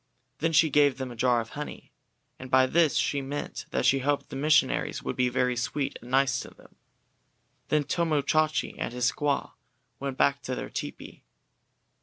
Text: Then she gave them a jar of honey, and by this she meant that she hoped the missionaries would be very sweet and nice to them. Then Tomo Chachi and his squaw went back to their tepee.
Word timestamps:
Then 0.39 0.51
she 0.51 0.71
gave 0.71 0.97
them 0.97 1.11
a 1.11 1.15
jar 1.15 1.41
of 1.41 1.49
honey, 1.49 1.91
and 2.39 2.49
by 2.49 2.65
this 2.65 2.95
she 2.95 3.21
meant 3.21 3.67
that 3.69 3.85
she 3.85 3.99
hoped 3.99 4.29
the 4.29 4.35
missionaries 4.35 5.03
would 5.03 5.15
be 5.15 5.29
very 5.29 5.55
sweet 5.55 5.95
and 6.01 6.09
nice 6.09 6.39
to 6.39 6.49
them. 6.49 6.75
Then 7.67 7.83
Tomo 7.83 8.23
Chachi 8.23 8.77
and 8.79 8.91
his 8.95 9.11
squaw 9.11 9.51
went 9.99 10.17
back 10.17 10.41
to 10.41 10.55
their 10.55 10.71
tepee. 10.71 11.21